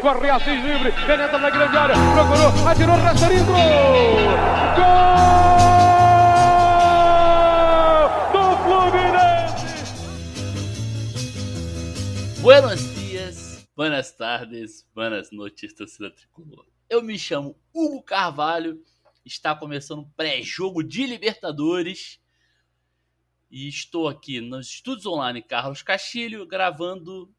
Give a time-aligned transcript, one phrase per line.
[0.00, 3.58] corre Assis livre, penetra na grande área, procurou, atirou, rastreiro, gol!
[12.40, 16.64] Buenos dias, buenas tardes, buenas noites, torcida tricolor.
[16.88, 18.82] Eu me chamo Hugo Carvalho,
[19.24, 22.18] está começando um pré-jogo de Libertadores
[23.50, 27.30] e estou aqui nos estúdios online Carlos Castilho gravando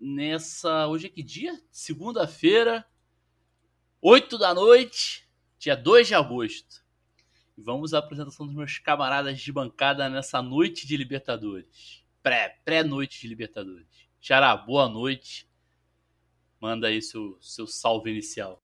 [0.00, 0.86] nessa.
[0.86, 1.60] Hoje é que dia?
[1.70, 2.86] Segunda-feira,
[4.00, 6.84] 8 da noite, dia 2 de agosto.
[7.58, 12.04] Vamos à apresentação dos meus camaradas de bancada nessa noite de Libertadores.
[12.22, 13.86] Pré, pré-noite de Libertadores.
[14.20, 15.48] Xará, boa noite.
[16.60, 18.62] Manda aí seu, seu salve inicial.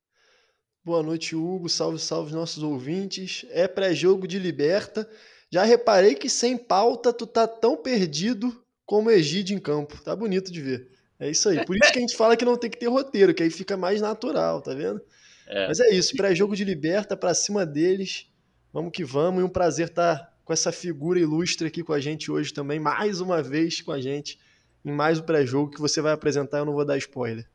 [0.85, 1.69] Boa noite, Hugo.
[1.69, 3.47] Salve, salve nossos ouvintes.
[3.51, 5.09] É pré-jogo de Liberta.
[5.51, 10.03] Já reparei que sem pauta tu tá tão perdido como Egídio em campo.
[10.03, 10.91] Tá bonito de ver.
[11.19, 11.65] É isso aí.
[11.65, 13.77] Por isso que a gente fala que não tem que ter roteiro, que aí fica
[13.77, 15.01] mais natural, tá vendo?
[15.47, 15.69] É.
[15.69, 18.27] Mas é isso, pré-jogo de Liberta pra cima deles.
[18.73, 19.41] Vamos que vamos.
[19.41, 22.81] E um prazer estar tá com essa figura ilustre aqui com a gente hoje também,
[22.81, 24.39] mais uma vez com a gente
[24.85, 27.49] em mais o pré-jogo que você vai apresentar, eu não vou dar spoiler.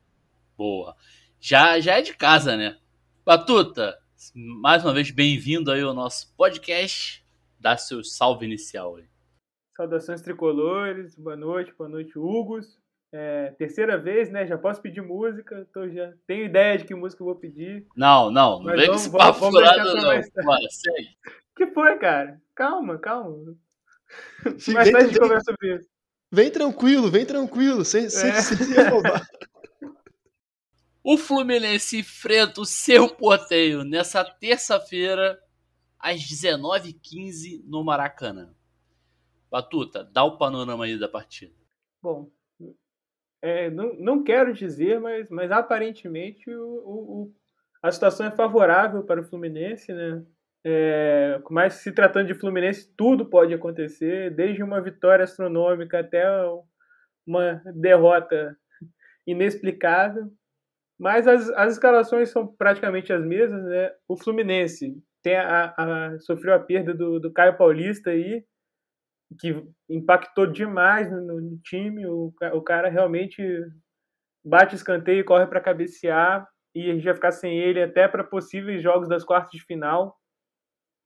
[0.57, 0.95] Boa.
[1.39, 2.77] Já, já é de casa, né?
[3.25, 3.97] Batuta,
[4.33, 7.25] mais uma vez bem-vindo aí ao nosso podcast.
[7.59, 9.05] Dá seu salve inicial aí.
[9.75, 12.79] Saudações tricolores, boa noite, boa noite, Hugos.
[13.19, 14.45] É, terceira vez, né?
[14.45, 17.87] Já posso pedir música, tô já tenho ideia de que música eu vou pedir.
[17.95, 20.45] Não, não, não vem com esse papo vamos, furado, não.
[20.45, 21.17] Bora, segue.
[21.55, 22.39] que foi, cara?
[22.53, 23.55] Calma, calma.
[24.71, 25.89] Mais tarde a gente conversa sobre isso.
[26.31, 28.39] Vem tranquilo, vem tranquilo, sem, sem, é.
[28.39, 28.55] sem
[31.03, 35.41] O Fluminense enfrenta o seu Porteio nessa terça-feira,
[35.97, 38.53] às 19h15, no Maracanã.
[39.49, 41.55] Batuta, dá o panorama aí da partida.
[41.99, 42.29] Bom,
[43.41, 47.33] é, não, não quero dizer, mas, mas aparentemente o, o,
[47.81, 50.23] a situação é favorável para o Fluminense, né?
[50.65, 56.25] É, mas se tratando de Fluminense, tudo pode acontecer, desde uma vitória astronômica até
[57.25, 58.57] uma derrota
[59.25, 60.29] inexplicável.
[60.99, 63.63] Mas as, as escalações são praticamente as mesmas.
[63.63, 63.91] Né?
[64.07, 68.43] O Fluminense tem a, a, sofreu a perda do, do Caio Paulista aí,
[69.39, 72.05] que impactou demais no, no time.
[72.05, 73.41] O, o cara realmente
[74.45, 76.47] bate escanteio e corre para cabecear.
[76.75, 80.15] E a gente vai ficar sem ele até para possíveis jogos das quartas de final.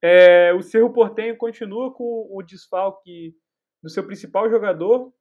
[0.03, 3.35] É, o Cerro Portenho continua com o desfalque
[3.81, 5.13] do seu principal jogador,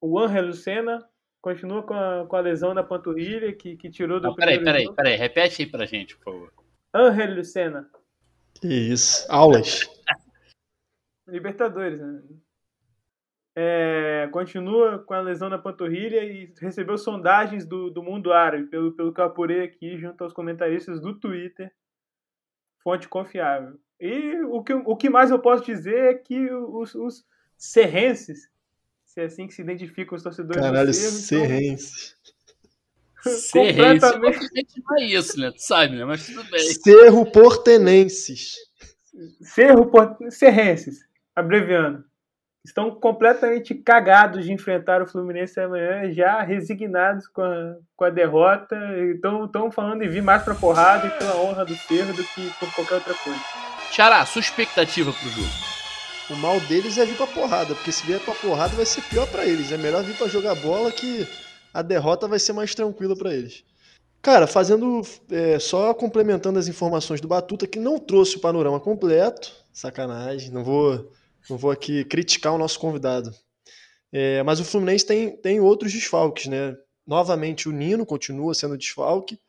[0.00, 0.98] o Angel Lucena,
[1.40, 4.92] continua com a, com a lesão na panturrilha que, que tirou do Não, peraí, peraí,
[4.94, 6.52] peraí, repete aí pra gente, por favor.
[6.94, 7.88] Angel Lucena.
[8.62, 9.80] Isso, aulas.
[11.26, 12.22] Libertadores, né?
[13.54, 18.92] É, continua com a lesão na panturrilha e recebeu sondagens do, do mundo árabe, pelo,
[18.92, 21.70] pelo que eu apurei aqui junto aos comentaristas do Twitter.
[22.82, 23.78] Fonte confiável.
[24.00, 27.24] E o que, o que mais eu posso dizer é que os, os
[27.56, 28.48] serrenses,
[29.04, 32.16] se é assim que se identificam os torcedores Caralho, do Cerro, serrenses.
[33.20, 34.10] Então, serrenses.
[34.10, 35.52] Completamente não é isso, né?
[35.52, 36.04] Tu sabe, né?
[36.04, 36.60] Mas tudo bem.
[36.60, 38.56] Cerro Portenenses.
[39.42, 40.18] Cerro Port...
[40.30, 42.04] Serrenses, abreviando
[42.64, 48.76] estão completamente cagados de enfrentar o Fluminense amanhã, já resignados com a, com a derrota,
[49.12, 52.72] estão falando em vir mais pra porrada e pela honra do Cerro do que por
[52.74, 53.40] qualquer outra coisa.
[53.90, 55.48] Xará, sua expectativa pro jogo?
[56.30, 59.26] O mal deles é vir pra porrada, porque se vier pra porrada vai ser pior
[59.28, 59.72] para eles.
[59.72, 61.28] É melhor vir pra jogar bola que
[61.74, 63.64] a derrota vai ser mais tranquila para eles.
[64.22, 65.02] Cara, fazendo.
[65.30, 69.52] É, só complementando as informações do Batuta, que não trouxe o panorama completo.
[69.72, 71.10] Sacanagem, não vou
[71.48, 73.34] não vou aqui criticar o nosso convidado.
[74.12, 76.76] É, mas o Fluminense tem, tem outros desfalques, né?
[77.06, 79.40] Novamente o Nino continua sendo desfalque,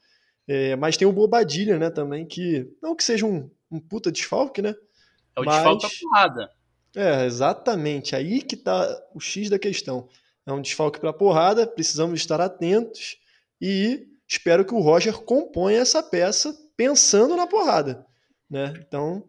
[0.47, 4.61] é, mas tem o Bobadilha, né, também, que não que seja um, um puta desfalque,
[4.61, 4.75] né?
[5.35, 6.51] É o mas, desfalque da porrada.
[6.95, 8.15] É, exatamente.
[8.15, 10.07] Aí que tá o X da questão.
[10.45, 13.17] É um desfalque para porrada, precisamos estar atentos
[13.61, 18.06] e espero que o Roger componha essa peça pensando na porrada,
[18.50, 18.73] né?
[18.85, 19.23] Então,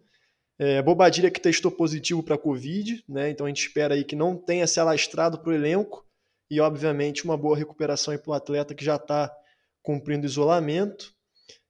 [0.59, 3.31] é, Bobadilha que testou positivo para a Covid, né?
[3.31, 6.05] Então a gente espera aí que não tenha se alastrado para o elenco
[6.51, 9.33] e, obviamente, uma boa recuperação para o atleta que já está
[9.83, 11.13] cumprindo isolamento.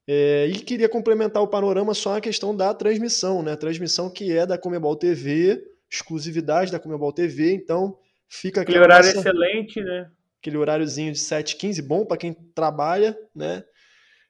[0.06, 3.56] É, e queria complementar o panorama só a questão da transmissão, né?
[3.56, 7.96] Transmissão que é da Comebol TV, exclusividade da Comebol TV, então
[8.28, 10.10] fica aquele horário nossa, excelente, né?
[10.40, 13.64] Aquele horáriozinho de 7h15, bom para quem trabalha, né?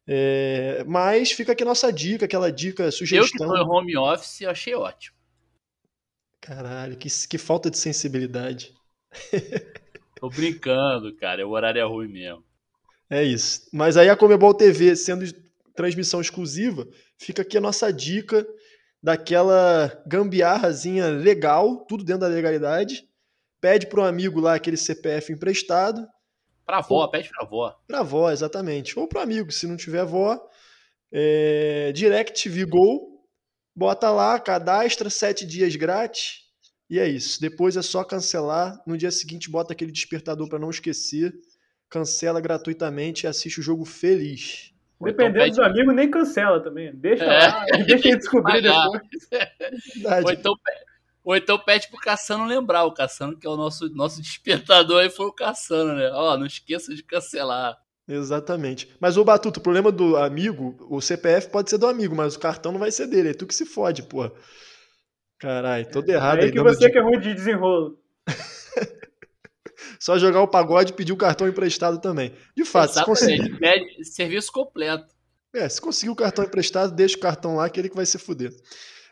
[0.06, 3.46] É, mas fica aqui nossa dica, aquela dica, sugestão.
[3.46, 5.16] Eu que em home office, achei ótimo.
[6.40, 8.74] Caralho, que, que falta de sensibilidade.
[10.20, 11.46] Tô brincando, cara.
[11.46, 12.44] O horário é ruim mesmo.
[13.08, 13.66] É isso.
[13.72, 15.24] Mas aí a Comebol TV, sendo
[15.74, 16.86] transmissão exclusiva,
[17.18, 18.46] fica aqui a nossa dica
[19.02, 23.04] daquela gambiarrazinha legal, tudo dentro da legalidade.
[23.60, 26.06] Pede para um amigo lá aquele CPF emprestado.
[26.64, 27.76] Pra avó, pede pra avó.
[27.86, 28.98] Pra avó, exatamente.
[28.98, 30.40] Ou pro amigo, se não tiver avó.
[31.12, 33.24] É, Direct Vigol,
[33.76, 36.44] bota lá, cadastra, sete dias grátis.
[36.88, 37.40] E é isso.
[37.40, 38.82] Depois é só cancelar.
[38.86, 41.34] No dia seguinte, bota aquele despertador para não esquecer.
[41.88, 44.72] Cancela gratuitamente e assiste o jogo feliz.
[45.00, 45.56] Dependendo então, pede...
[45.56, 46.94] do amigo, nem cancela também.
[46.94, 47.26] Deixa é.
[47.26, 49.02] lá, deixa ele descobrir depois.
[50.24, 50.54] Ou então,
[51.24, 52.84] ou então pede pro Cassano lembrar.
[52.84, 56.10] O Cassano, que é o nosso, nosso despertador, aí foi o Cassano, né?
[56.12, 57.76] Ó, não esqueça de cancelar.
[58.06, 58.94] Exatamente.
[59.00, 62.38] Mas o Batuto, o problema do amigo, o CPF pode ser do amigo, mas o
[62.38, 63.30] cartão não vai ser dele.
[63.30, 64.30] É tu que se fode, porra.
[65.38, 66.40] Caralho, todo errado.
[66.40, 66.92] É aí que você de...
[66.92, 67.98] que é ruim de desenrolo.
[69.98, 72.34] Só jogar o pagode e pedir o cartão emprestado também.
[72.54, 73.18] De fato, Exatamente.
[73.18, 73.58] se conseguir.
[73.58, 75.14] Pede serviço completo.
[75.54, 78.18] É, se conseguir o cartão emprestado, deixa o cartão lá que ele que vai se
[78.18, 78.52] fuder.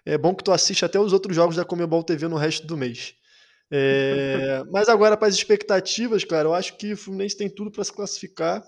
[0.05, 2.77] É bom que tu assiste até os outros jogos da Comebol TV no resto do
[2.77, 3.15] mês.
[3.71, 4.63] É...
[4.71, 7.93] Mas agora, para as expectativas, cara, eu acho que o Fluminense tem tudo para se
[7.93, 8.63] classificar.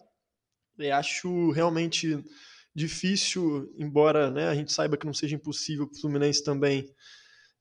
[0.78, 2.22] E acho realmente
[2.74, 6.88] difícil, embora né, a gente saiba que não seja impossível para o Fluminense também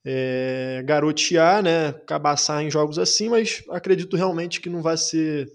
[0.04, 5.48] é, garotear, né, cabaçar em jogos assim, mas acredito realmente que não vai ser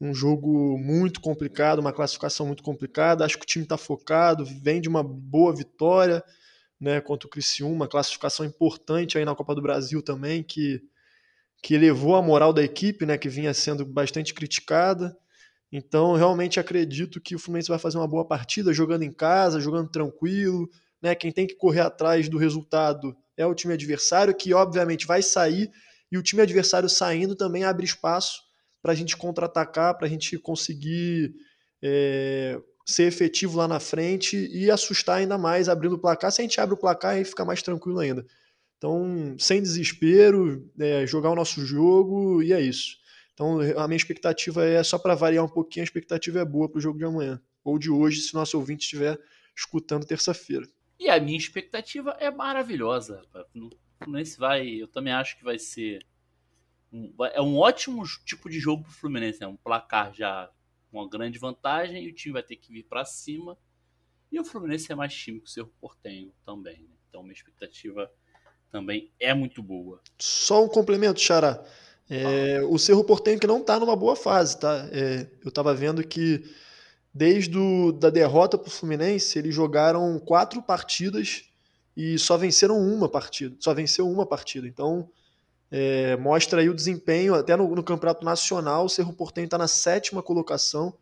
[0.00, 3.24] um jogo muito complicado, uma classificação muito complicada.
[3.24, 6.22] Acho que o time está focado, vem de uma boa vitória
[6.84, 10.82] né, contra o Criciúma, classificação importante aí na Copa do Brasil também, que,
[11.62, 15.16] que elevou a moral da equipe, né, que vinha sendo bastante criticada.
[15.72, 19.88] Então, realmente acredito que o Fluminense vai fazer uma boa partida, jogando em casa, jogando
[19.88, 20.68] tranquilo.
[21.00, 21.14] Né?
[21.14, 25.70] Quem tem que correr atrás do resultado é o time adversário, que obviamente vai sair,
[26.12, 28.42] e o time adversário saindo também abre espaço
[28.82, 31.34] para a gente contra-atacar, para a gente conseguir
[31.82, 36.30] é, ser efetivo lá na frente e assustar ainda mais abrindo o placar.
[36.30, 38.26] Se a gente abre o placar, aí fica mais tranquilo ainda.
[38.76, 42.98] Então, sem desespero, é, jogar o nosso jogo e é isso.
[43.32, 46.78] Então, a minha expectativa é só para variar um pouquinho, a expectativa é boa para
[46.78, 49.18] o jogo de amanhã ou de hoje, se nosso ouvinte estiver
[49.56, 50.68] escutando terça-feira.
[51.00, 53.22] E a minha expectativa é maravilhosa.
[54.02, 56.04] Fluminense vai, eu também acho que vai ser
[56.92, 60.50] um, é um ótimo tipo de jogo para o Fluminense, é um placar já
[60.98, 63.56] uma grande vantagem e o time vai ter que vir para cima.
[64.30, 66.78] E o Fluminense é mais time que o Cerro Portenho também.
[66.82, 66.94] Né?
[67.08, 68.10] Então minha expectativa
[68.70, 70.00] também é muito boa.
[70.18, 71.64] Só um complemento, Xará.
[72.10, 74.88] É, o Cerro Portenho que não está numa boa fase, tá?
[74.92, 76.44] É, eu estava vendo que
[77.14, 81.44] Desde a da derrota para o Fluminense, eles jogaram quatro partidas
[81.96, 83.54] e só venceram uma partida.
[83.60, 84.66] Só venceu uma partida.
[84.66, 85.08] Então,
[85.70, 87.34] é, mostra aí o desempenho.
[87.34, 90.94] Até no, no Campeonato Nacional, o Cerro Portenho está na sétima colocação.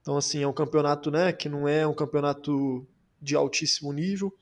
[0.00, 2.86] Então, assim, é um campeonato né, que não é um campeonato
[3.20, 4.34] de altíssimo nível.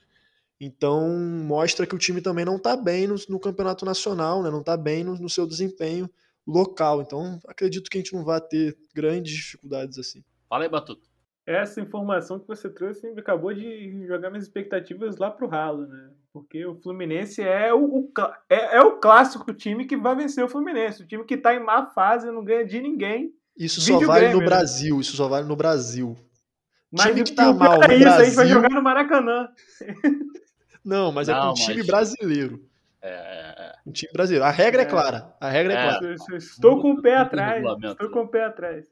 [0.61, 4.61] Então, mostra que o time também não está bem no, no, campeonato nacional, né, não
[4.61, 6.09] está bem no, no seu desempenho
[6.47, 7.03] local.
[7.03, 10.23] Então, acredito que a gente não vai ter grandes dificuldades assim.
[10.49, 11.13] Fala aí, Batuta
[11.47, 16.11] essa informação que você trouxe acabou de jogar minhas expectativas lá pro ralo, né?
[16.33, 18.13] Porque o Fluminense é o, o
[18.49, 21.03] é, é, o clássico time que vai vencer o Fluminense.
[21.03, 23.35] O time que tá em má fase, não ganha de ninguém.
[23.57, 24.45] Isso só vale no né?
[24.47, 26.17] Brasil, isso só vale no Brasil.
[26.91, 28.21] Mas time que tá mal no é isso, Brasil...
[28.21, 29.49] a gente vai jogar no Maracanã.
[30.85, 31.87] Não, mas é não, é um time mas...
[31.87, 32.65] brasileiro.
[33.01, 33.75] É, é, é...
[33.87, 34.45] Um time brasileiro.
[34.45, 35.37] A regra é, é clara.
[35.41, 36.15] A regra é, é clara.
[36.37, 37.65] Estou com o pé atrás.
[37.85, 38.87] Estou com o pé atrás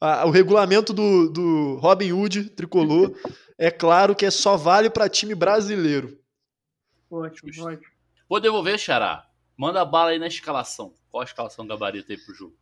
[0.00, 3.12] o regulamento do, do Robin Hood tricolor
[3.56, 6.16] é claro que é só vale para time brasileiro.
[7.10, 7.92] Ótimo, ótimo.
[8.28, 9.26] Vou devolver, Xará.
[9.56, 10.94] Manda bala aí na escalação.
[11.10, 12.56] Qual a escalação gabarito aí pro jogo?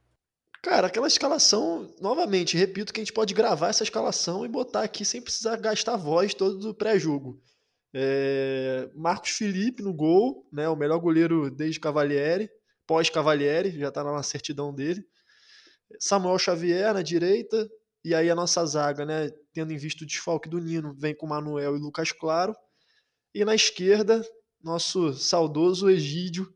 [0.63, 5.05] Cara, aquela escalação, novamente, repito que a gente pode gravar essa escalação e botar aqui
[5.05, 7.41] sem precisar gastar voz todo do pré-jogo.
[7.95, 8.91] É...
[8.95, 12.51] Marcos Felipe no gol, né, o melhor goleiro desde Cavalieri,
[12.87, 15.05] pós-Cavalieri, já tá na certidão dele.
[16.01, 17.69] Samuel Xavier na direita,
[18.05, 21.27] e aí a nossa zaga, né, tendo em vista o desfalque do Nino, vem com
[21.27, 22.55] Manuel e Lucas Claro.
[23.35, 24.25] E na esquerda,
[24.67, 26.53] nosso saudoso Egídio,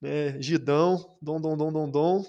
[0.00, 2.24] né, Gidão, Dom, Dom, Dom, Dom, Dom.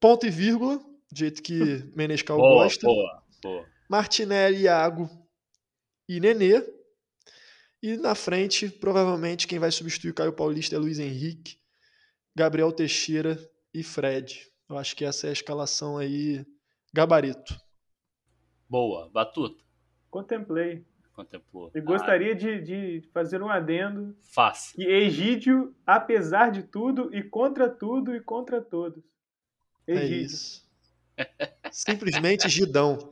[0.00, 1.54] Ponto e vírgula, do jeito que
[1.94, 2.84] Menescal boa, gosta.
[2.84, 3.66] Boa, boa.
[3.88, 5.08] Martinelli, Iago
[6.08, 6.62] e Nenê.
[7.80, 11.56] E na frente, provavelmente, quem vai substituir Caio Paulista é Luiz Henrique,
[12.34, 13.38] Gabriel Teixeira
[13.72, 14.50] e Fred.
[14.68, 16.44] Eu acho que essa é a escalação aí,
[16.92, 17.56] gabarito.
[18.68, 19.08] Boa.
[19.10, 19.62] Batuta?
[20.10, 20.84] Contemplei.
[21.16, 21.70] Contemplou.
[21.74, 22.34] E gostaria ah.
[22.34, 24.14] de, de fazer um adendo.
[24.20, 24.74] Faça.
[24.74, 29.02] Que Egídio, apesar de tudo, e contra tudo e contra todos.
[29.88, 30.14] Egídio.
[30.14, 30.68] É isso.
[31.72, 33.10] Simplesmente Gidão.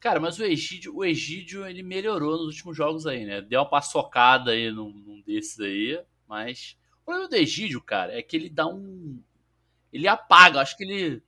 [0.00, 3.40] Cara, mas o Egídio, o Egídio, ele melhorou nos últimos jogos aí, né?
[3.40, 6.76] Deu uma paçocada aí num, num desses aí, mas...
[7.02, 9.22] O problema do Egídio, cara, é que ele dá um...
[9.92, 11.22] Ele apaga, acho que ele...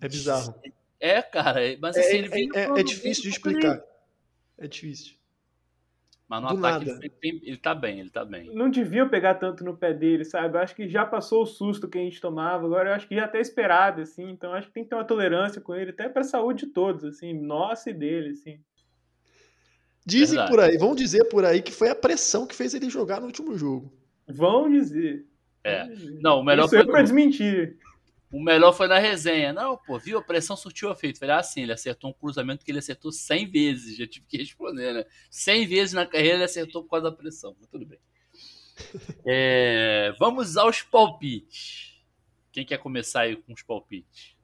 [0.00, 0.54] É bizarro.
[1.00, 2.48] É, cara, mas assim, É, ele vem...
[2.54, 3.89] é- é difícil de explicar.
[4.60, 5.14] É difícil.
[6.28, 7.00] Mas no do ataque nada.
[7.00, 8.54] ele, tem- ele tá bem, ele tá bem.
[8.54, 10.56] Não deviam pegar tanto no pé dele, sabe?
[10.56, 13.16] Eu acho que já passou o susto que a gente tomava, agora eu acho que
[13.16, 16.08] já tá esperado, assim, então acho que tem que ter uma tolerância com ele, até
[16.08, 18.60] pra saúde de todos, assim, nossa e dele, assim.
[20.06, 20.50] Dizem Verdade.
[20.50, 23.26] por aí, vão dizer por aí que foi a pressão que fez ele jogar no
[23.26, 23.92] último jogo.
[24.28, 25.26] Vão dizer.
[25.64, 25.86] É.
[26.20, 27.76] Não, o melhor Isso foi é pra desmentir.
[28.32, 29.52] O melhor foi na resenha.
[29.52, 30.18] Não, pô, viu?
[30.18, 31.18] A pressão surtiu efeito.
[31.18, 33.96] Falei, ah, sim, ele acertou um cruzamento que ele acertou 100 vezes.
[33.96, 35.04] Já tive que responder, né?
[35.30, 37.56] 100 vezes na carreira ele acertou por causa da pressão.
[37.58, 37.98] Mas tudo bem.
[39.26, 42.00] É, vamos aos palpites.
[42.52, 44.36] Quem quer começar aí com os palpites?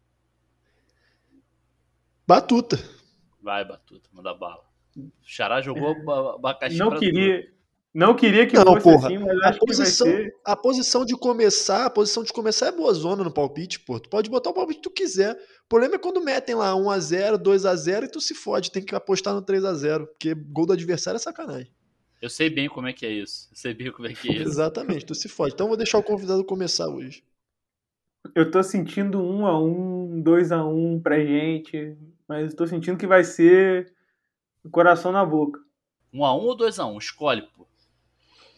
[2.27, 2.77] Batuta.
[3.41, 4.65] Vai, Batuta, manda bala.
[4.97, 7.53] O Xará jogou aba- abacaxi Não pra queria,
[7.97, 9.07] não queria que Não, fosse porra.
[9.07, 10.35] assim, mas A acho que vai posição, ser.
[10.45, 13.99] a posição de começar, a posição de começar é boa zona no palpite, pô.
[13.99, 15.33] Tu pode botar o palpite que tu quiser.
[15.65, 18.71] O problema é quando metem lá 1x0, 2x0 e tu se fode.
[18.71, 21.73] Tem que apostar no 3x0, porque gol do adversário é sacanagem.
[22.21, 23.49] Eu sei bem como é que é isso.
[23.51, 24.43] Eu sei bem como é que é isso.
[24.49, 25.55] Exatamente, tu se fode.
[25.55, 27.25] Então eu vou deixar o convidado começar hoje.
[28.35, 31.97] Eu tô sentindo um a um, dois a um pra gente,
[32.29, 33.93] mas tô sentindo que vai ser
[34.65, 35.61] o coração na boca.
[36.13, 37.66] 1 a 1 ou 2 a 1 Escolhe, pô.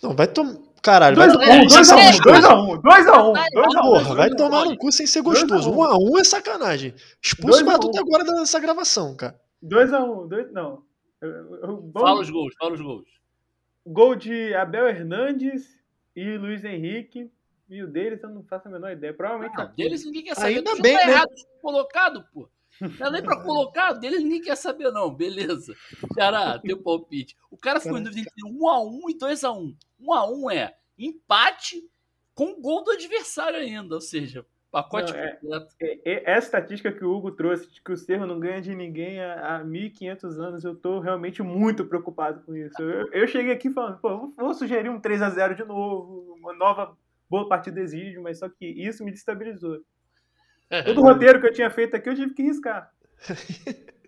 [0.02, 0.56] Não, vai tomar.
[0.80, 2.22] Caralho, Dois vai a um, tomar dois a um, gostoso.
[2.22, 3.92] dois a um, dois a um, dois a um.
[3.92, 4.36] Porra, vai um.
[4.36, 5.70] tomar no cu sem ser gostoso.
[5.70, 5.78] um.
[5.78, 6.94] 1 a 1 é sacanagem.
[7.22, 8.06] Expulsa o Batuta um.
[8.06, 9.38] agora dessa gravação, cara.
[9.60, 10.82] Dois a um, dois, não.
[11.92, 13.08] Fala os gols, fala os gols.
[13.84, 15.76] Gol de Abel Hernandes
[16.14, 17.30] e Luiz Henrique.
[17.68, 19.12] E o deles eu não faço a menor ideia.
[19.12, 19.82] Provavelmente aqui.
[19.82, 20.56] deles ninguém quer saber.
[20.56, 21.02] Ainda bem, né?
[21.02, 22.48] errado colocado, pô.
[22.80, 25.12] Não é nem pra colocar, deles ninguém quer saber, não.
[25.14, 25.74] Beleza.
[26.14, 27.36] Xará, teu palpite.
[27.50, 29.74] O cara ficou em dúvida entre 1x1 e 2x1.
[30.00, 31.82] 1x1 é empate
[32.34, 33.94] com gol do adversário ainda.
[33.96, 35.74] Ou seja, pacote Não, é- completo.
[35.80, 38.74] É- é- Essa estatística que o Hugo trouxe, de que o Cerro não ganha de
[38.74, 42.80] ninguém há, há 1.500 anos, eu tô realmente muito preocupado com isso.
[42.80, 46.34] Eu, eu cheguei aqui falando, pô, vou, vou sugerir um 3 a 0 de novo,
[46.38, 46.96] uma nova
[47.28, 49.80] boa partida exige, mas só que isso me destabilizou.
[50.84, 52.92] Todo o roteiro que eu tinha feito aqui eu tive que riscar.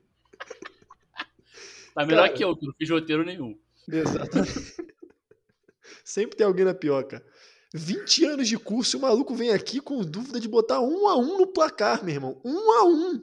[1.95, 2.35] Tá melhor Cara.
[2.35, 3.59] que eu, que não fiz roteiro nenhum.
[3.88, 4.76] Exatamente.
[6.05, 7.25] Sempre tem alguém na pioca.
[7.75, 11.17] 20 anos de curso e o maluco vem aqui com dúvida de botar um a
[11.17, 12.40] um no placar, meu irmão.
[12.45, 13.23] Um a um.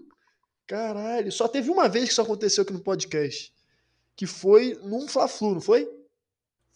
[0.66, 1.32] Caralho.
[1.32, 3.54] Só teve uma vez que isso aconteceu aqui no podcast.
[4.16, 5.90] Que foi num Fla-Flu, não foi?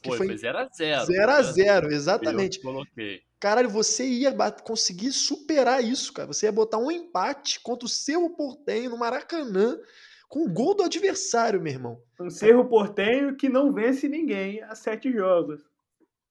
[0.01, 1.05] Que Foi, foi foi 0x0.
[1.05, 2.59] 0 a 0 Eu exatamente.
[2.59, 3.21] coloquei.
[3.39, 4.31] Caralho, você ia
[4.63, 6.27] conseguir superar isso, cara.
[6.27, 9.77] Você ia botar um empate contra o seu Portenho no Maracanã
[10.27, 12.01] com o gol do adversário, meu irmão.
[12.19, 15.61] Um Cerro Portenho que não vence ninguém há sete jogos.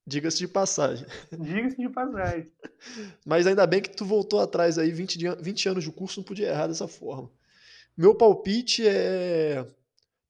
[0.06, 1.06] Diga-se de passagem.
[1.30, 2.50] Diga-se de passagem.
[3.24, 6.18] Mas ainda bem que tu voltou atrás aí, 20, de an- 20 anos de curso,
[6.20, 7.30] não podia errar dessa forma.
[7.96, 9.64] Meu palpite é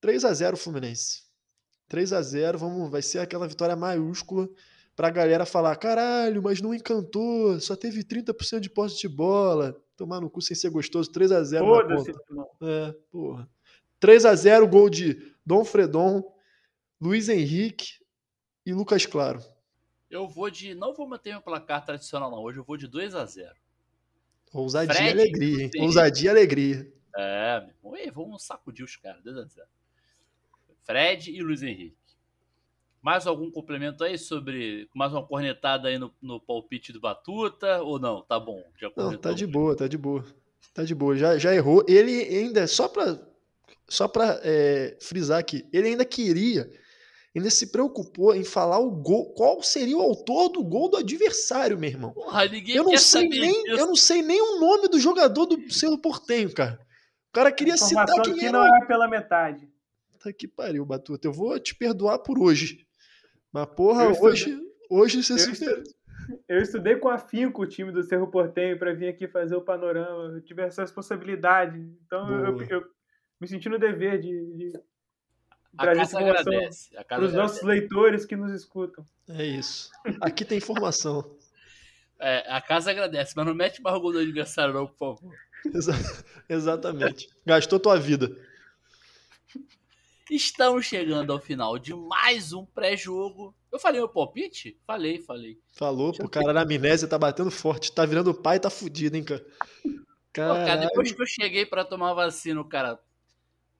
[0.00, 1.22] 3 a 0 Fluminense.
[1.90, 4.48] 3 a 0 vamos, vai ser aquela vitória maiúscula
[4.94, 9.76] pra galera falar: caralho, mas não encantou, só teve 30% de posse de bola.
[9.96, 12.24] Tomar no cu sem ser gostoso, 3 a 0 na Foda-se, conta.
[12.30, 12.50] irmão.
[12.62, 13.50] É, porra.
[13.98, 16.22] 3 a 0 gol de Dom Fredon,
[17.00, 17.94] Luiz Henrique
[18.64, 19.42] e Lucas Claro.
[20.08, 20.74] Eu vou de.
[20.74, 22.38] Não vou manter meu placar tradicional, não.
[22.38, 23.50] Hoje eu vou de 2x0.
[24.52, 25.70] Ousadia Fred, e alegria, hein?
[25.80, 26.92] Ousadia e alegria.
[27.16, 27.96] É, meu irmão.
[27.96, 29.22] Ei, vamos sacudir os caras.
[29.24, 29.60] 2x0.
[30.90, 31.96] Fred e Luiz Henrique.
[33.00, 34.88] Mais algum complemento aí sobre.
[34.94, 37.80] Mais uma cornetada aí no, no palpite do Batuta?
[37.82, 38.22] Ou não?
[38.22, 38.62] Tá bom.
[38.78, 40.24] Já Não, tá de boa, tá de boa.
[40.74, 41.16] Tá de boa.
[41.16, 41.84] Já, já errou.
[41.88, 43.18] Ele ainda, só pra,
[43.88, 46.70] só pra é, frisar aqui, ele ainda queria,
[47.34, 51.78] ainda se preocupou em falar o gol, qual seria o autor do gol do adversário,
[51.78, 52.12] meu irmão.
[52.12, 53.80] Porra, ninguém Eu não quer sei saber nem, disso.
[53.80, 56.78] eu não sei nem o nome do jogador do Cerro Portenho, cara.
[57.30, 58.52] O cara queria citar quem que era.
[58.58, 59.70] não é pela metade.
[60.20, 61.26] Puta que pariu, Batuta.
[61.26, 62.86] Eu vou te perdoar por hoje.
[63.50, 64.60] Mas, porra, Eu estudei- hoje,
[64.90, 65.82] hoje você eu superou.
[66.46, 70.34] Eu estudei com afinco o time do Cerro Portenho para vir aqui fazer o panorama.
[70.34, 71.78] Eu tive essa responsabilidade.
[72.04, 72.84] Então eu, eu
[73.40, 74.72] me senti no dever de, de
[75.78, 76.90] trazer casa informação agradece.
[77.08, 79.02] Para os nossos leitores que nos escutam.
[79.30, 79.90] É isso.
[80.20, 81.34] Aqui tem informação.
[82.22, 85.34] É, a casa agradece, mas não mete mais o gol do adversário, não, por favor.
[85.74, 85.94] Exa-
[86.50, 87.30] exatamente.
[87.46, 88.36] Gastou tua vida.
[90.30, 93.52] Estamos chegando ao final de mais um pré-jogo.
[93.72, 94.78] Eu falei meu palpite?
[94.86, 95.58] Falei, falei.
[95.72, 97.90] Falou, pô, cara, a amnésia tá batendo forte.
[97.90, 99.44] Tá virando pai, tá fudido, hein, cara.
[99.82, 103.00] Pô, cara, depois que eu cheguei pra tomar vacina, o cara.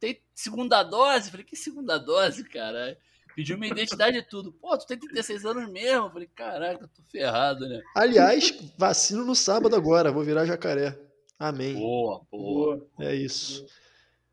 [0.01, 1.31] Tem segunda dose?
[1.31, 2.99] Falei, que segunda dose, cara?
[3.37, 4.53] Pediu minha identidade e tudo.
[4.53, 6.11] Pô, tu tem 36 anos mesmo?
[6.11, 7.81] Falei, caraca, tô ferrado, né?
[7.95, 10.99] Aliás, vacino no sábado agora, vou virar jacaré.
[11.39, 11.75] Amém.
[11.75, 12.85] Boa, boa.
[12.99, 13.65] É isso.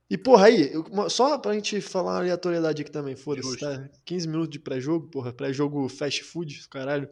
[0.09, 0.71] E, porra, aí,
[1.09, 3.89] só pra gente falar uma aleatoriedade aqui também, foda-se, tá?
[4.05, 7.09] 15 minutos de pré-jogo, porra, pré-jogo fast food, caralho.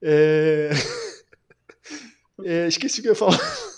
[0.00, 0.70] É...
[2.42, 2.68] é...
[2.68, 3.38] Esqueci o que eu ia falar.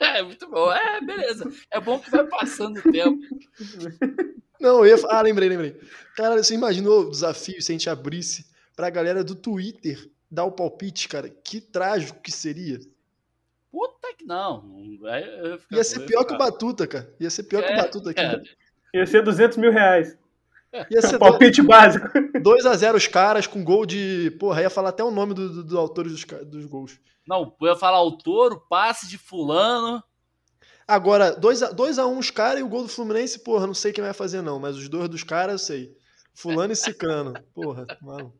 [0.00, 0.72] É muito bom.
[0.72, 1.50] É, beleza.
[1.70, 3.20] É bom que vai passando o tempo.
[4.58, 5.06] Não, eu ia.
[5.08, 5.78] Ah, lembrei, lembrei.
[6.16, 10.52] Cara, você imaginou o desafio se a gente abrisse pra galera do Twitter dar o
[10.52, 11.28] palpite, cara?
[11.28, 12.80] Que trágico que seria.
[14.16, 14.64] Que não.
[15.70, 17.14] Ia ser pior que o Batuta, cara.
[17.20, 18.20] Ia ser pior é, que o Batuta aqui.
[18.20, 18.98] É.
[18.98, 20.16] Ia ser 200 mil reais.
[20.90, 22.08] Ia ser palpite dois, básico.
[22.08, 24.34] 2x0 os caras com gol de.
[24.38, 26.98] Porra, ia falar até o nome dos do, do autores dos, dos gols.
[27.26, 30.02] Não, eu ia falar autor, o passe de Fulano.
[30.86, 34.12] Agora, 2x1 um os caras e o gol do Fluminense, porra, não sei quem vai
[34.12, 35.96] fazer, não, mas os dois dos caras eu sei.
[36.32, 37.34] Fulano e Cicano.
[37.52, 38.38] Porra, maluco.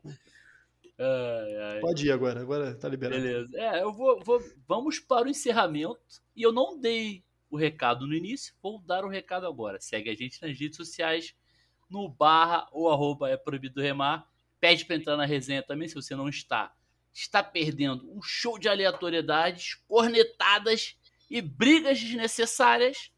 [0.98, 1.80] Ai, ai.
[1.80, 3.20] Pode ir agora, agora tá liberado.
[3.20, 3.58] Beleza.
[3.58, 4.42] É, eu vou, vou.
[4.66, 5.98] Vamos para o encerramento.
[6.34, 9.80] E eu não dei o recado no início, vou dar o recado agora.
[9.80, 11.34] Segue a gente nas redes sociais,
[11.88, 14.28] no barra ou arroba é proibido remar.
[14.58, 16.74] Pede para entrar na resenha também, se você não está.
[17.12, 20.96] Está perdendo um show de aleatoriedades, cornetadas
[21.30, 23.10] e brigas desnecessárias.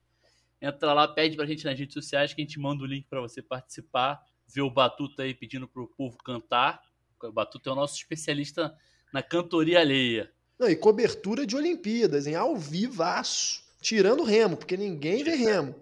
[0.61, 3.20] Entra lá, pede pra gente nas redes sociais que a gente manda o link para
[3.20, 4.20] você participar.
[4.47, 6.80] Ver o Batuta aí pedindo pro povo cantar.
[7.23, 8.75] O Batuta é o nosso especialista
[9.13, 10.31] na cantoria alheia.
[10.59, 13.67] Não, e cobertura de Olimpíadas, em ao vivaço.
[13.81, 15.75] Tirando remo, porque ninguém vê remo.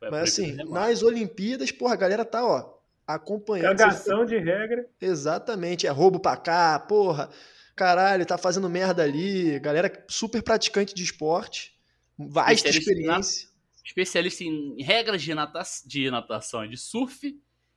[0.00, 2.74] Mas assim, nas Olimpíadas, porra, a galera tá, ó,
[3.06, 3.76] acompanhando.
[3.76, 4.86] Cagação de regra.
[5.00, 7.30] Exatamente, é roubo pra cá, porra.
[7.76, 9.58] Caralho, tá fazendo merda ali.
[9.58, 11.74] Galera super praticante de esporte.
[12.16, 13.48] Vasta experiência.
[13.84, 17.36] especialista em regras de, nata de natação e de surf.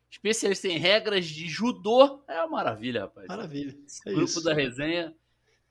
[0.09, 2.23] Especialista em regras de judô.
[2.27, 3.27] É uma maravilha, rapaz.
[3.27, 3.75] Maravilha.
[4.05, 4.43] É grupo isso.
[4.43, 5.13] da resenha.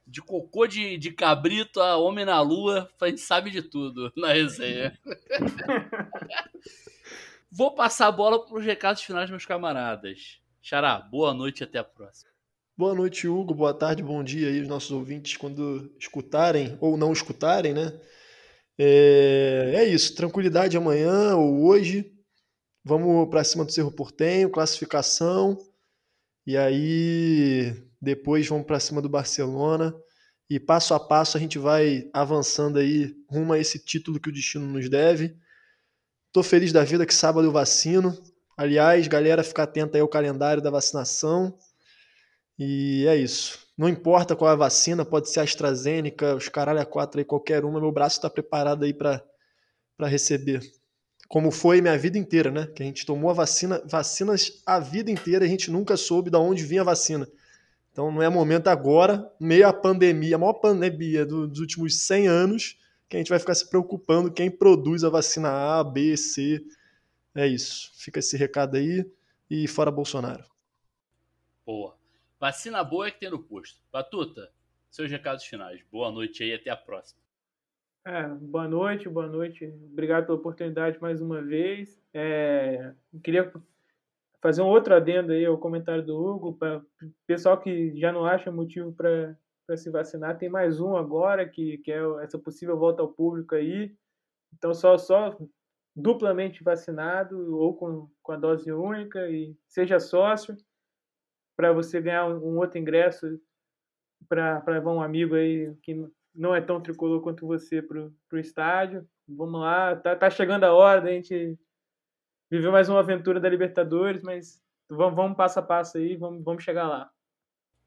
[0.07, 2.89] De cocô de, de cabrito a homem na lua.
[3.01, 4.97] A gente sabe de tudo na resenha.
[7.51, 10.41] Vou passar a bola para os recados finais, meus camaradas.
[10.61, 12.31] Xará, boa noite e até a próxima.
[12.77, 13.55] Boa noite, Hugo.
[13.55, 17.99] Boa tarde, bom dia aí, os nossos ouvintes, quando escutarem ou não escutarem, né?
[18.79, 22.13] É, é isso, tranquilidade amanhã ou hoje.
[22.89, 25.59] Vamos para cima do Cerro Portenho, classificação.
[26.47, 29.93] E aí depois vamos para cima do Barcelona.
[30.49, 34.33] E passo a passo a gente vai avançando aí rumo a esse título que o
[34.33, 35.37] destino nos deve.
[36.31, 38.17] Tô feliz da vida que sábado eu vacino.
[38.57, 41.59] Aliás, galera, fica atenta aí ao calendário da vacinação.
[42.57, 43.67] E é isso.
[43.77, 47.25] Não importa qual é a vacina, pode ser a AstraZeneca, os caralho a quatro aí,
[47.25, 49.25] qualquer uma, meu braço está preparado aí para
[50.03, 50.61] receber.
[51.29, 52.67] Como foi minha vida inteira, né?
[52.67, 56.31] Que a gente tomou a vacina, vacinas a vida inteira e a gente nunca soube
[56.31, 57.27] de onde vinha a vacina.
[57.93, 62.79] Então não é momento agora, meio a pandemia, a maior pandemia dos últimos 100 anos,
[63.09, 66.63] que a gente vai ficar se preocupando quem produz a vacina A, B, C.
[67.35, 67.91] É isso.
[67.97, 69.11] Fica esse recado aí
[69.51, 70.45] e fora Bolsonaro.
[71.65, 71.97] Boa.
[72.39, 73.81] Vacina boa é que tem no posto.
[73.91, 74.53] Batuta,
[74.91, 75.83] seus recados finais.
[75.91, 77.26] Boa noite aí, até a próxima.
[78.07, 79.67] É, boa noite, boa noite.
[79.91, 82.01] Obrigado pela oportunidade mais uma vez.
[82.15, 83.53] É, queria
[84.41, 86.55] fazer um outro adendo aí ao comentário do Hugo.
[86.57, 86.81] Para
[87.27, 89.37] pessoal que já não acha motivo para
[89.77, 93.93] se vacinar, tem mais um agora, que, que é essa possível volta ao público aí.
[94.55, 95.37] Então, só, só
[95.97, 100.57] duplamente vacinado ou com, com a dose única e seja sócio
[101.57, 103.27] para você ganhar um outro ingresso
[104.29, 109.07] para levar um amigo aí que não é tão tricolor quanto você para o estádio.
[109.27, 111.59] Vamos lá, tá, tá chegando a hora da gente
[112.51, 116.63] viver mais uma aventura da Libertadores, mas vamos, vamos passo a passo aí, vamos, vamos
[116.63, 117.11] chegar lá.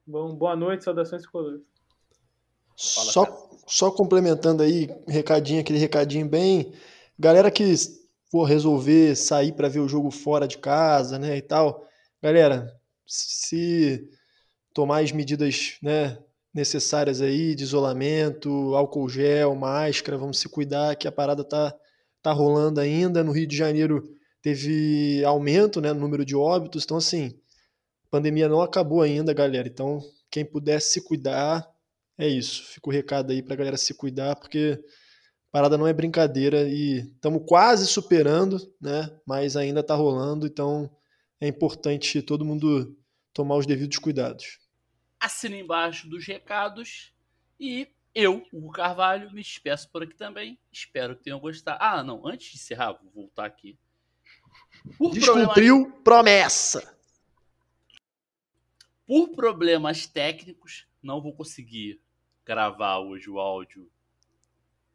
[0.05, 1.61] Bom, boa noite, saudações tricolores.
[2.75, 3.25] Só,
[3.67, 6.73] só complementando aí, recadinho, aquele recadinho bem.
[7.17, 7.75] Galera que
[8.31, 11.85] for resolver sair para ver o jogo fora de casa, né, e tal.
[12.21, 12.73] Galera,
[13.05, 14.09] se
[14.73, 16.17] tomar as medidas né,
[16.59, 21.73] necessárias aí de isolamento, álcool gel, máscara, vamos se cuidar que a parada tá,
[22.21, 23.23] tá rolando ainda.
[23.23, 24.07] No Rio de Janeiro
[24.41, 27.27] teve aumento né, no número de óbitos, então assim,
[28.05, 29.67] a pandemia não acabou ainda, galera.
[29.67, 31.67] Então, quem puder se cuidar,
[32.17, 32.63] é isso.
[32.73, 34.77] Fica o recado aí pra galera se cuidar, porque
[35.49, 39.09] a parada não é brincadeira e estamos quase superando, né?
[39.25, 40.89] Mas ainda tá rolando, então
[41.39, 42.95] é importante todo mundo
[43.33, 44.68] tomar os devidos cuidados.
[45.19, 47.13] Assina embaixo dos recados
[47.59, 50.57] e Eu, Hugo Carvalho, me despeço por aqui também.
[50.71, 51.77] Espero que tenham gostado.
[51.81, 53.77] Ah, não, antes de encerrar, vou voltar aqui.
[54.97, 56.03] Por Descumpriu problemas...
[56.03, 56.99] promessa.
[59.05, 62.01] Por problemas técnicos, não vou conseguir
[62.45, 63.91] gravar hoje o áudio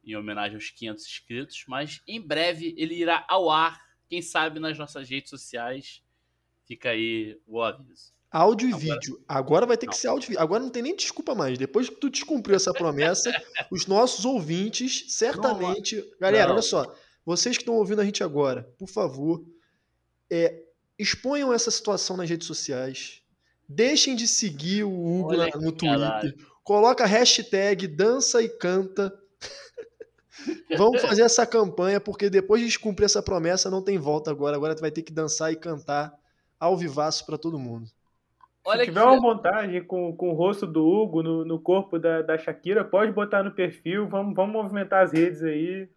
[0.04, 4.78] em homenagem aos 500 inscritos, mas em breve ele irá ao ar, quem sabe nas
[4.78, 6.02] nossas redes sociais.
[6.66, 8.14] Fica aí o aviso.
[8.34, 8.94] Áudio e Agora...
[8.94, 9.24] vídeo.
[9.28, 9.92] Agora vai ter não.
[9.92, 10.42] que ser áudio e vídeo.
[10.42, 11.56] Agora não tem nem desculpa mais.
[11.56, 13.30] Depois que tu descumpriu essa promessa,
[13.70, 15.96] os nossos ouvintes, certamente.
[15.96, 16.54] Não, Galera, não.
[16.54, 16.92] olha só.
[17.24, 19.44] Vocês que estão ouvindo a gente agora, por favor,
[20.28, 20.64] é,
[20.98, 23.22] exponham essa situação nas redes sociais.
[23.68, 25.90] Deixem de seguir o Hugo no Twitter.
[25.90, 26.34] Caralho.
[26.64, 29.16] Coloca a hashtag dança e canta
[30.76, 34.56] Vamos fazer essa campanha, porque depois de cumprir essa promessa, não tem volta agora.
[34.56, 36.12] Agora tu vai ter que dançar e cantar
[36.58, 37.90] ao vivaço para todo mundo.
[38.64, 39.06] Olha Se tiver que...
[39.06, 43.12] uma montagem com, com o rosto do Hugo no, no corpo da, da Shakira, pode
[43.12, 45.88] botar no perfil, vamos, vamos movimentar as redes aí.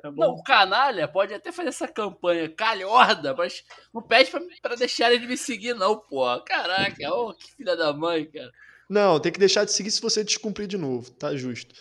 [0.00, 4.74] Tá não, o canalha pode até fazer essa campanha calhorda, mas não pede pra, pra
[4.76, 6.24] deixar ele me seguir, não, pô.
[6.40, 8.50] Caraca, oh, que filha da mãe, cara.
[8.88, 11.74] Não, tem que deixar de seguir se você descumprir de novo, tá justo.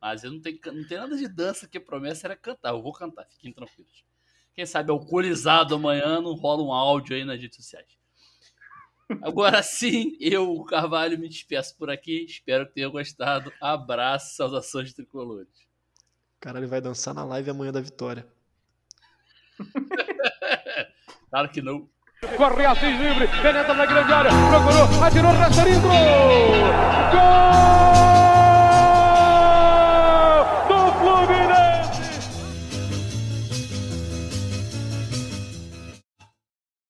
[0.00, 2.70] Mas eu não tenho, não tenho nada de dança que a promessa era cantar.
[2.70, 4.04] Eu vou cantar, fiquem tranquilos.
[4.54, 7.97] Quem sabe alcoolizado amanhã não rola um áudio aí nas redes sociais.
[9.22, 12.24] Agora sim, eu, o Carvalho, me despeço por aqui.
[12.24, 13.52] Espero que tenham gostado.
[13.60, 15.48] Abraço, saudações tricolores.
[16.40, 18.26] Cara, ele vai dançar na live amanhã da vitória.
[21.30, 21.88] claro que não.
[22.36, 25.62] Corre Assis livre, penetra na grande área, procurou, atirou, resta
[27.12, 28.17] Gol!